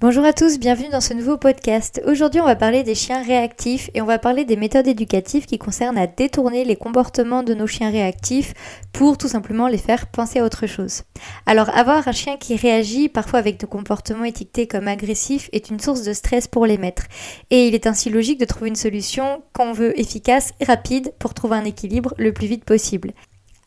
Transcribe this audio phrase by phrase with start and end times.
[0.00, 2.00] Bonjour à tous, bienvenue dans ce nouveau podcast.
[2.06, 5.58] Aujourd'hui, on va parler des chiens réactifs et on va parler des méthodes éducatives qui
[5.58, 8.54] concernent à détourner les comportements de nos chiens réactifs
[8.92, 11.02] pour tout simplement les faire penser à autre chose.
[11.46, 15.80] Alors, avoir un chien qui réagit parfois avec des comportements étiquetés comme agressifs est une
[15.80, 17.08] source de stress pour les maîtres.
[17.50, 21.34] Et il est ainsi logique de trouver une solution qu'on veut efficace et rapide pour
[21.34, 23.14] trouver un équilibre le plus vite possible.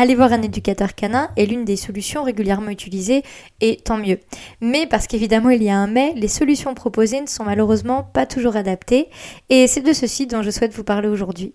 [0.00, 3.24] Aller voir un éducateur canin est l'une des solutions régulièrement utilisées
[3.60, 4.20] et tant mieux.
[4.60, 8.24] Mais parce qu'évidemment il y a un mais, les solutions proposées ne sont malheureusement pas
[8.24, 9.08] toujours adaptées
[9.50, 11.52] et c'est de ceci dont je souhaite vous parler aujourd'hui.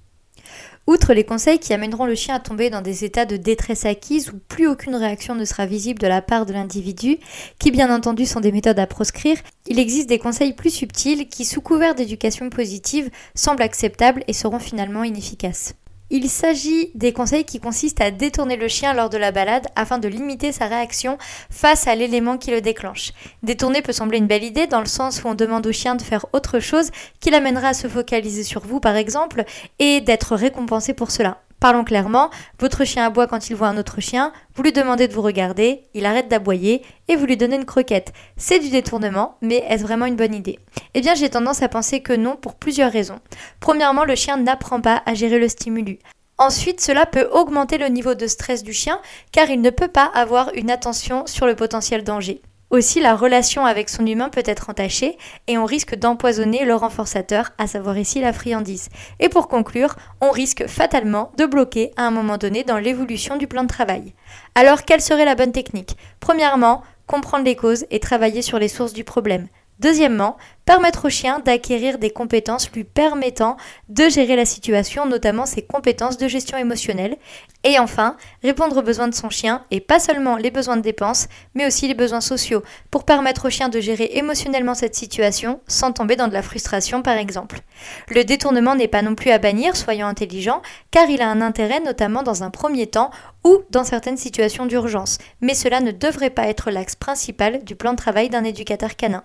[0.85, 4.33] Outre les conseils qui amèneront le chien à tomber dans des états de détresse acquise
[4.33, 7.19] où plus aucune réaction ne sera visible de la part de l'individu,
[7.57, 9.37] qui bien entendu sont des méthodes à proscrire,
[9.67, 14.59] il existe des conseils plus subtils qui, sous couvert d'éducation positive, semblent acceptables et seront
[14.59, 15.75] finalement inefficaces.
[16.09, 19.97] Il s'agit des conseils qui consistent à détourner le chien lors de la balade afin
[19.97, 21.17] de limiter sa réaction
[21.49, 23.11] face à l'élément qui le déclenche.
[23.41, 26.01] Détourner peut sembler une belle idée dans le sens où on demande au chien de
[26.01, 29.43] faire autre chose qui l'amènera à se focaliser sur vous par exemple
[29.79, 31.41] et d'être récompensé pour cela.
[31.63, 35.13] Parlons clairement, votre chien aboie quand il voit un autre chien, vous lui demandez de
[35.13, 38.11] vous regarder, il arrête d'aboyer et vous lui donnez une croquette.
[38.35, 40.59] C'est du détournement, mais est-ce vraiment une bonne idée?
[40.93, 43.21] Eh bien j'ai tendance à penser que non pour plusieurs raisons.
[43.61, 45.99] Premièrement, le chien n'apprend pas à gérer le stimulus.
[46.37, 48.99] Ensuite, cela peut augmenter le niveau de stress du chien
[49.31, 52.41] car il ne peut pas avoir une attention sur le potentiel danger.
[52.73, 57.51] Aussi, la relation avec son humain peut être entachée et on risque d'empoisonner le renforçateur,
[57.59, 58.89] à savoir ici la friandise.
[59.19, 63.45] Et pour conclure, on risque fatalement de bloquer à un moment donné dans l'évolution du
[63.45, 64.15] plan de travail.
[64.55, 65.97] Alors, quelle serait la bonne technique?
[66.19, 69.49] Premièrement, comprendre les causes et travailler sur les sources du problème.
[69.77, 70.35] Deuxièmement,
[70.65, 73.57] permettre au chien d'acquérir des compétences lui permettant
[73.89, 77.17] de gérer la situation, notamment ses compétences de gestion émotionnelle.
[77.63, 81.27] Et enfin, répondre aux besoins de son chien, et pas seulement les besoins de dépenses,
[81.55, 85.93] mais aussi les besoins sociaux, pour permettre au chien de gérer émotionnellement cette situation sans
[85.93, 87.61] tomber dans de la frustration par exemple.
[88.09, 91.79] Le détournement n'est pas non plus à bannir, soyons intelligents, car il a un intérêt
[91.79, 93.11] notamment dans un premier temps
[93.43, 97.91] ou dans certaines situations d'urgence, mais cela ne devrait pas être l'axe principal du plan
[97.91, 99.23] de travail d'un éducateur canin.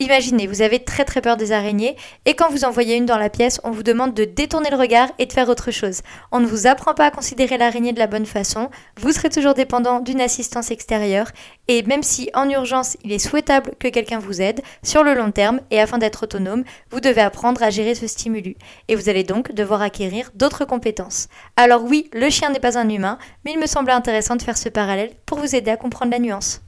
[0.00, 1.96] Imaginez, vous avez très très peur des araignées
[2.26, 4.76] et quand vous en voyez une dans la pièce, on vous demande de détourner le
[4.76, 6.02] regard et de faire autre chose.
[6.30, 9.54] On ne vous apprend pas à considérer l'araignée de la bonne façon, vous serez toujours
[9.54, 11.28] dépendant d'une assistance extérieure
[11.68, 15.30] et même si en urgence il est souhaitable que quelqu'un vous aide, sur le long
[15.30, 18.56] terme et afin d'être autonome, vous devez apprendre à gérer ce stimulus
[18.88, 21.28] et vous allez donc devoir acquérir d'autres compétences.
[21.56, 24.58] Alors oui, le chien n'est pas un humain, mais il me semblait intéressant de faire
[24.58, 26.60] ce parallèle pour vous aider à comprendre la nuance.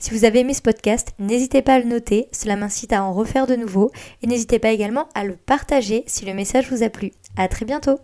[0.00, 3.12] Si vous avez aimé ce podcast, n'hésitez pas à le noter, cela m'incite à en
[3.12, 6.88] refaire de nouveau et n'hésitez pas également à le partager si le message vous a
[6.88, 7.12] plu.
[7.36, 7.98] À très bientôt